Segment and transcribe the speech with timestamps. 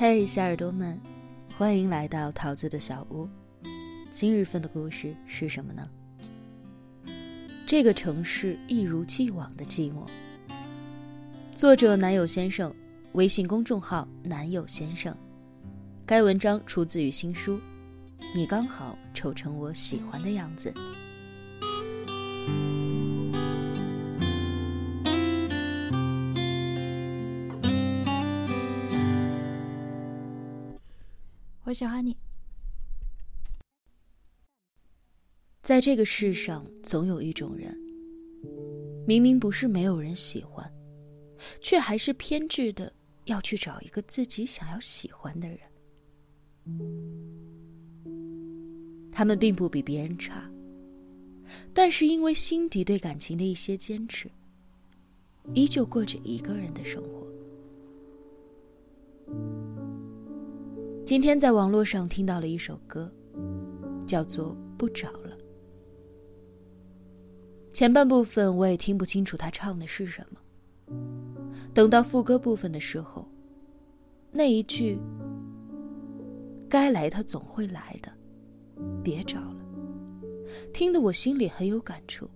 [0.00, 0.98] 嘿，小耳朵们，
[1.58, 3.28] 欢迎来到桃子的小屋。
[4.10, 5.86] 今日份的故事是什么呢？
[7.66, 10.06] 这个城市一如既往的寂寞。
[11.54, 12.74] 作者男友先生，
[13.12, 15.14] 微信公众号男友先生。
[16.06, 17.58] 该文章出自于新书
[18.34, 20.72] 《你刚好丑成我喜欢的样子》。
[31.70, 32.16] 我喜欢你。
[35.62, 37.72] 在这个世上，总有一种人，
[39.06, 40.68] 明明不是没有人喜欢，
[41.62, 42.92] 却还是偏执的
[43.26, 45.60] 要去找一个自己想要喜欢的人。
[49.12, 50.50] 他们并不比别人差，
[51.72, 54.28] 但是因为心底对感情的一些坚持，
[55.54, 57.30] 依旧过着一个人的生活。
[61.10, 63.12] 今天在网络上听到了一首歌，
[64.06, 65.36] 叫做《不找了》。
[67.72, 70.40] 前半部分我也听不清楚他唱的是什么。
[71.74, 73.28] 等到副歌部分的时候，
[74.30, 75.00] 那一句
[76.70, 78.12] “该来他总会来的，
[79.02, 79.66] 别找了”，
[80.72, 82.30] 听得我心里很有感触，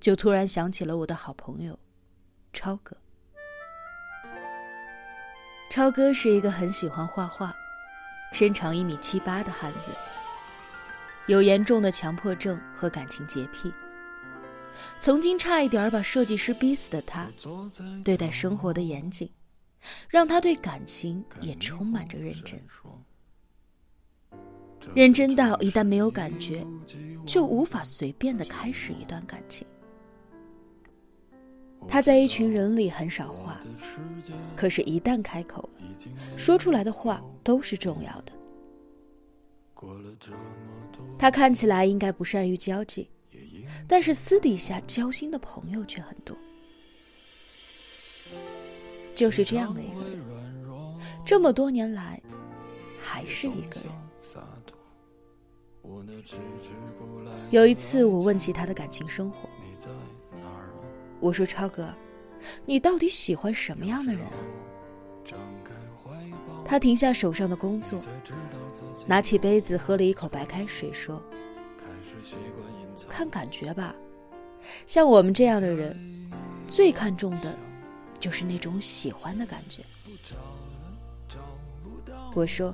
[0.00, 1.78] 就突然想起了我的好朋友
[2.54, 2.96] 超哥。
[5.76, 7.54] 超哥是一个很喜欢画画，
[8.32, 9.90] 身长一米七八的汉子，
[11.26, 13.70] 有严重的强迫症和感情洁癖。
[14.98, 17.30] 曾经差一点把设计师逼死的他，
[18.02, 19.30] 对待生活的严谨，
[20.08, 22.58] 让他对感情也充满着认真。
[24.94, 26.66] 认真到一旦没有感觉，
[27.26, 29.66] 就无法随便的开始一段感情。
[31.88, 33.60] 他在一群人里很少话，
[34.54, 35.80] 可是，一旦开口了，
[36.36, 38.32] 说出来的话都是重要的。
[41.18, 43.08] 他看起来应该不善于交际，
[43.86, 46.36] 但是私底下交心的朋友却很多。
[49.14, 50.22] 就是这样的一个人，
[51.24, 52.20] 这么多年来，
[53.00, 53.90] 还是一个人。
[57.50, 59.48] 有一次，我问起他的感情生活。
[61.26, 61.92] 我说：“超哥，
[62.64, 64.32] 你到底喜欢什么样的人啊？”
[66.64, 68.00] 他停下手上的工作，
[69.06, 71.20] 拿起杯子喝了一口白开水，说
[73.08, 73.92] ：“看感觉吧，
[74.86, 76.30] 像我们这样的人，
[76.68, 77.58] 最看重的，
[78.20, 79.82] 就是那种喜欢的感觉。”
[82.34, 82.72] 我说：“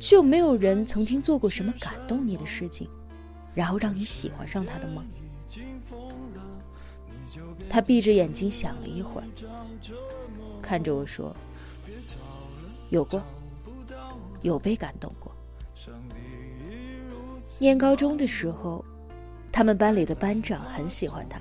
[0.00, 2.88] 就没有人曾经做过什么感动你的事情，
[3.52, 5.04] 然后让你喜欢上他的吗？”
[7.68, 9.26] 他闭着眼睛想了一会儿，
[10.62, 11.34] 看着我说
[12.90, 13.22] ：“有过，
[14.42, 15.34] 有被感动过。
[17.58, 18.84] 念高中的时候，
[19.52, 21.40] 他们班里的班长很喜欢他，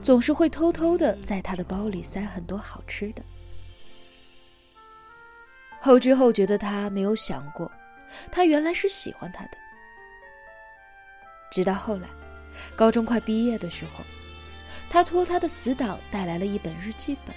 [0.00, 3.22] 总是会偷偷的在他的包里塞很多好吃的。
[5.80, 7.70] 后知后觉的他没有想过，
[8.32, 9.58] 他原来是喜欢他的。
[11.50, 12.08] 直到后来，
[12.74, 14.04] 高中快毕业的时候。”
[14.88, 17.34] 他托他的死党带来了一本日记本，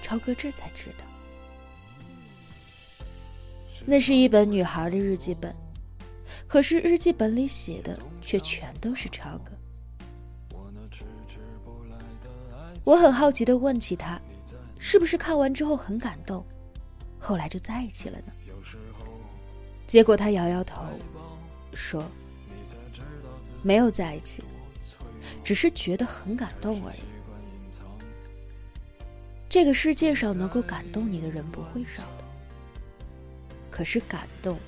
[0.00, 1.04] 超哥这才知道，
[3.84, 5.54] 那是一本女孩的日记本，
[6.46, 9.52] 可是日记本里写的却全都是超哥。
[12.84, 14.20] 我很好奇的问起他，
[14.78, 16.44] 是不是看完之后很感动，
[17.18, 18.32] 后来就在一起了呢？
[19.86, 20.82] 结果他摇摇头，
[21.74, 22.02] 说
[23.62, 24.42] 没有在一起。
[25.44, 27.00] 只是觉得很感动而已。
[29.48, 32.24] 这个世界上能够感动你的人不会少的，
[33.70, 34.58] 可是感动，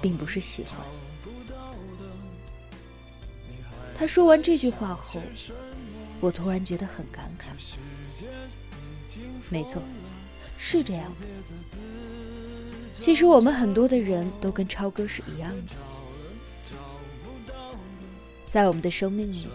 [0.00, 0.74] 并不是喜欢。
[3.94, 5.22] 他说完这句话后，
[6.20, 7.44] 我突然觉得很感慨。
[9.48, 9.80] 没错，
[10.58, 11.26] 是这样的。
[12.98, 15.74] 其实我们很多的人都跟超哥是一样的，
[18.46, 19.46] 在我们的生命里。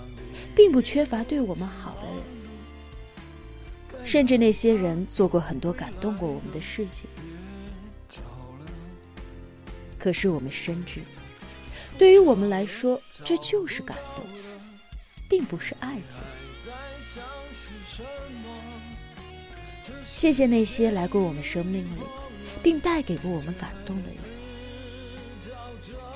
[0.55, 7.09] 并不缺乏对我们好的人，甚至那些人做过很多感动过我们的事情。
[9.97, 11.01] 可是我们深知，
[11.97, 14.25] 对于我们来说，这就是感动，
[15.29, 16.23] 并不是爱情。
[20.03, 22.01] 谢谢那些来过我们生命里，
[22.63, 24.17] 并带给过我们感动的人，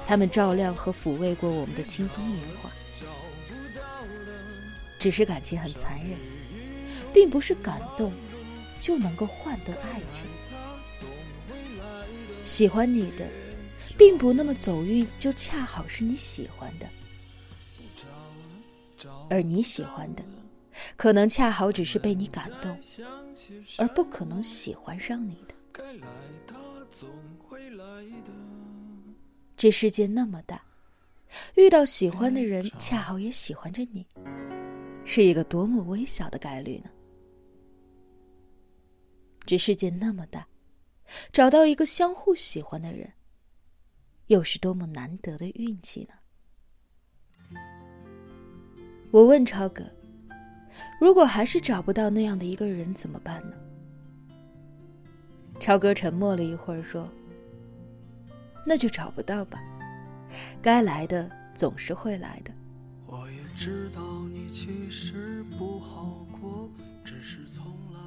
[0.08, 2.72] 他们照亮和抚慰过我们的青葱年华。
[5.06, 6.18] 只是感情很残忍，
[7.14, 8.12] 并不是感动
[8.80, 10.26] 就能够换得爱情。
[12.42, 13.30] 喜欢你的，
[13.96, 16.88] 并不那么走运，就恰好是你喜欢的；
[19.30, 20.26] 而你喜欢的，
[20.96, 22.76] 可能恰好只是被你感动，
[23.78, 25.54] 而不可能喜欢上你的。
[29.56, 30.64] 这世界那么大，
[31.54, 34.08] 遇到喜欢的人，恰好也喜欢着你，
[35.06, 36.90] 是一个多么微小的概率呢？
[39.46, 40.48] 这世界那么大，
[41.32, 43.14] 找到一个相互喜欢的人，
[44.28, 47.60] 又是多么难得的运气呢？
[49.12, 49.84] 我问超哥
[51.00, 53.56] ：“如果还是找不到那样的一个人，怎么办呢？”
[55.62, 57.08] 超哥沉默了一会儿，说
[58.66, 59.64] ：“那就找不到吧，
[60.62, 62.52] 该来的总是会来的。”
[63.58, 66.70] 知道你其实不好过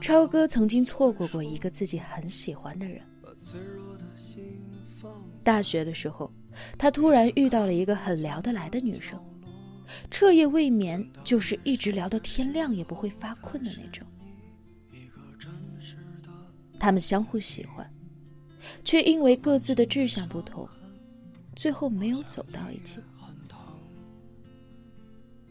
[0.00, 3.02] 超哥曾经错过过一个自己很喜欢的人。
[5.42, 6.30] 大学的时候，
[6.76, 9.18] 他突然遇到了一个很聊得来的女生，
[10.10, 14.06] 彻夜未眠，就是一直聊到天亮也不会发困的那种。
[16.78, 17.90] 他们相互喜欢，
[18.84, 20.68] 却因为各自的志向不同，
[21.56, 23.00] 最后没有走到一起。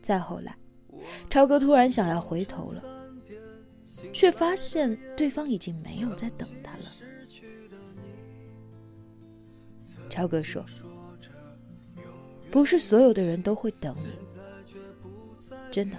[0.08, 0.56] 再后来，
[1.30, 2.82] 超哥突然想要回头了。
[4.14, 6.86] 却发现对方已经没有在等他了。
[10.10, 10.64] 超哥说
[12.50, 14.14] ：“不是所有的人都会等你，
[15.70, 15.98] 真的。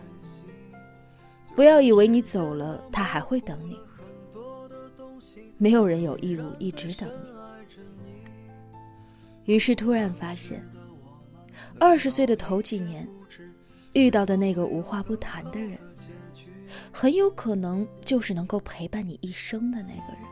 [1.55, 3.79] 不要以为你走了，他还会等你。
[5.59, 7.29] 没有人有义务一直等你。”
[9.53, 10.65] 于是突然发现，
[11.79, 13.07] 二十岁的头几年
[13.99, 15.79] 遇到的那个无话不谈的人。
[16.93, 20.23] 很有可能就是能够陪伴你一生的那个人，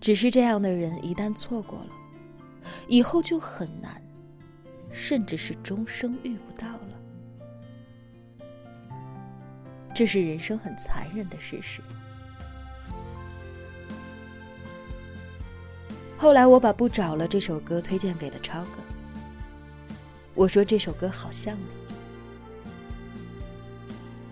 [0.00, 1.90] 只是这样的人一旦错过了，
[2.86, 4.00] 以后就很难，
[4.90, 6.88] 甚至是终生遇不到了。
[9.94, 11.82] 这是人生很残忍的事实。
[16.16, 18.82] 后来我把《不找了》这首歌推荐给了超哥，
[20.34, 21.62] 我说这首歌好像你。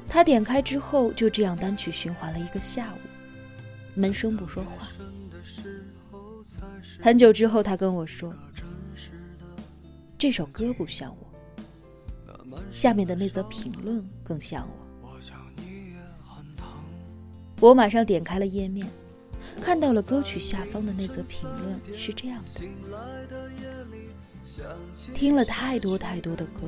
[0.08, 2.98] 他点开之后，就这样单曲循环了一个下午，
[3.94, 4.88] 闷声不说话。
[7.00, 8.34] 很久之后，他跟我说
[10.16, 11.18] ：“这首歌不像我，
[12.72, 14.74] 下面的那则评论更像我。”
[17.60, 18.88] 我马上点开了页面，
[19.60, 22.62] 看到了歌曲下方的那则评论是这样的
[25.14, 26.62] ：“听了太多太多的歌。”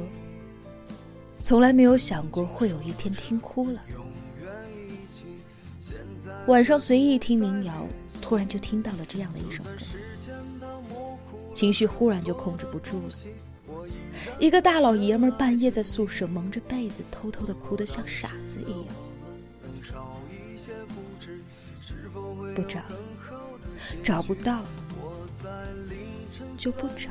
[1.42, 3.82] 从来没有想过会有一天听哭了。
[6.46, 7.86] 晚上随意听民谣，
[8.20, 9.70] 突然就听到了这样的一首歌，
[11.54, 13.14] 情绪忽然就控制不住了。
[14.38, 18.94] 一个大老爷们半夜在宿舍蒙着被子，偷偷的哭得像傻子一样。
[22.54, 22.80] 不找，
[24.02, 24.62] 找不到，
[26.56, 27.10] 就不找。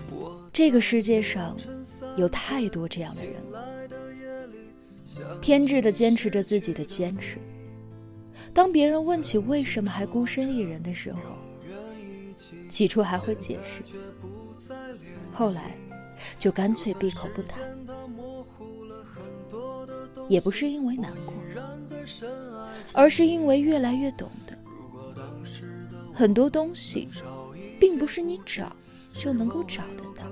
[0.53, 1.57] 这个世界上
[2.17, 7.37] 有太多这样的人了，偏执的坚持着自己的坚持。
[8.53, 11.19] 当别人问起为什么还孤身一人的时候，
[12.67, 13.81] 起初还会解释，
[15.31, 15.75] 后来
[16.37, 17.61] 就干脆闭口不谈。
[20.27, 21.33] 也不是因为难过，
[22.93, 24.57] 而是因为越来越懂得，
[26.13, 27.07] 很多东西
[27.79, 28.75] 并不是你找
[29.17, 30.25] 就能够找得到。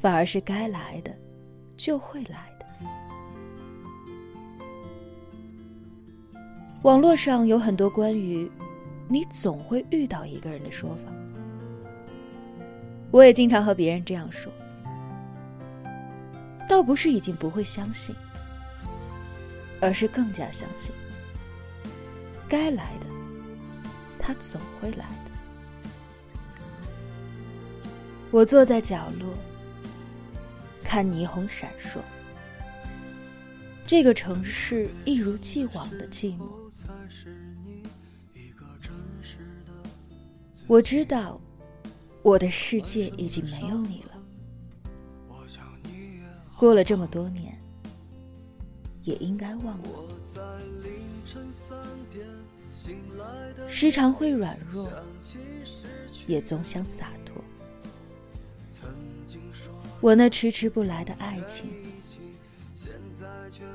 [0.00, 1.14] 反而是该来的，
[1.76, 2.64] 就会来的。
[6.80, 8.50] 网络上有很多关于
[9.08, 11.12] “你总会遇到一个人”的说法，
[13.10, 14.50] 我也经常和别人这样说。
[16.66, 18.16] 倒不是已经不会相信，
[19.82, 20.94] 而是更加相信，
[22.48, 23.06] 该来的，
[24.18, 25.30] 他总会来的。
[28.30, 29.28] 我坐在角落。
[30.90, 32.00] 看霓虹闪烁，
[33.86, 36.48] 这个城市一如既往的寂寞。
[40.66, 41.40] 我知道，
[42.22, 44.10] 我的世界已经没有你了。
[46.56, 47.56] 过了这么多年，
[49.04, 49.88] 也应该忘了。
[53.68, 54.90] 时常会软弱，
[56.26, 57.19] 也总想洒脱。
[60.00, 61.70] 我那迟迟不来的爱情，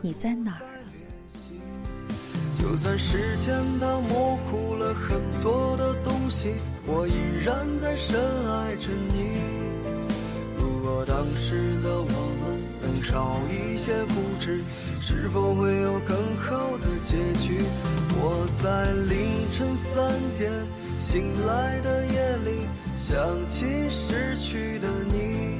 [0.01, 0.81] 你在哪儿啊？
[2.59, 6.55] 就算时间它模糊了很多的东西，
[6.87, 7.13] 我依
[7.45, 8.19] 然在深
[8.51, 9.39] 爱着你。
[10.57, 12.07] 如果当时的我
[12.41, 14.63] 们能少一些固执，
[14.99, 17.61] 是否会有更好的结局？
[18.17, 20.51] 我在凌晨三点
[20.99, 22.67] 醒来的夜里，
[22.97, 25.59] 想起失去的你，